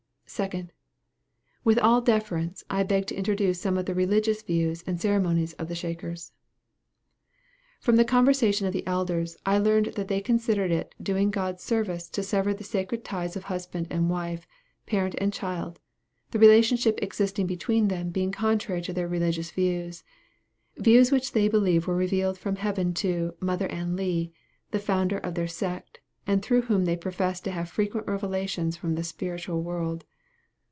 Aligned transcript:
2d. 0.31 0.69
With 1.65 1.77
all 1.79 1.99
deference, 1.99 2.63
I 2.69 2.83
beg 2.83 2.99
leave 3.01 3.05
to 3.07 3.15
introduce 3.17 3.59
some 3.59 3.77
of 3.77 3.85
the 3.85 3.93
religious 3.93 4.41
views 4.41 4.81
and 4.87 4.97
ceremonies 4.99 5.51
of 5.55 5.67
the 5.67 5.75
Shakers. 5.75 6.31
From 7.81 7.97
the 7.97 8.05
conversation 8.05 8.65
of 8.65 8.71
the 8.71 8.87
elders, 8.87 9.35
I 9.45 9.57
learned 9.57 9.87
that 9.97 10.07
they 10.07 10.21
considered 10.21 10.71
it 10.71 10.95
doing 11.03 11.31
God 11.31 11.59
service 11.59 12.07
to 12.11 12.23
sever 12.23 12.53
the 12.53 12.63
sacred 12.63 13.03
ties 13.03 13.35
of 13.35 13.43
husband 13.43 13.87
and 13.89 14.09
wife, 14.09 14.47
parent 14.85 15.15
and 15.17 15.33
child 15.33 15.81
the 16.31 16.39
relationship 16.39 16.97
existing 17.01 17.45
between 17.45 17.89
them 17.89 18.09
being 18.09 18.31
contrary 18.31 18.81
to 18.83 18.93
their 18.93 19.09
religious 19.09 19.51
views 19.51 20.05
views 20.77 21.11
which 21.11 21.33
they 21.33 21.49
believe 21.49 21.87
were 21.87 21.95
revealed 21.97 22.37
from 22.37 22.55
heaven 22.55 22.93
to 22.93 23.33
"Mother 23.41 23.67
Ann 23.67 23.97
Lee," 23.97 24.31
the 24.71 24.79
founder 24.79 25.17
of 25.17 25.33
their 25.35 25.49
sect, 25.49 25.99
and 26.25 26.41
through 26.41 26.61
whom 26.63 26.85
they 26.85 26.95
profess 26.95 27.41
to 27.41 27.51
have 27.51 27.67
frequent 27.67 28.07
revelations 28.07 28.77
from 28.77 28.95
the 28.95 29.03
spiritual 29.03 29.61
world. 29.61 30.05